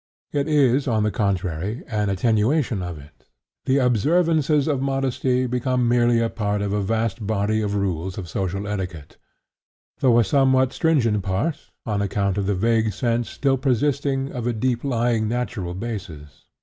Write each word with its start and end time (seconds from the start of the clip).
It 0.31 0.47
is, 0.47 0.87
on 0.87 1.03
the 1.03 1.11
contrary, 1.11 1.83
an 1.87 2.09
attenuation 2.09 2.81
of 2.81 2.97
it. 2.97 3.27
The 3.65 3.77
observances 3.77 4.67
of 4.67 4.81
modesty 4.81 5.45
become 5.45 5.87
merely 5.87 6.19
a 6.19 6.27
part 6.27 6.63
of 6.63 6.73
a 6.73 6.81
vast 6.81 7.27
body 7.27 7.61
of 7.61 7.75
rules 7.75 8.17
of 8.17 8.27
social 8.27 8.65
etiquette, 8.67 9.17
though 9.99 10.17
a 10.17 10.23
somewhat 10.23 10.73
stringent 10.73 11.21
part 11.21 11.69
on 11.85 12.01
account 12.01 12.39
of 12.39 12.47
the 12.47 12.55
vague 12.55 12.93
sense 12.93 13.29
still 13.29 13.57
persisting 13.59 14.31
of 14.31 14.47
a 14.47 14.53
deep 14.53 14.83
lying 14.83 15.27
natural 15.27 15.75
basis. 15.75 16.45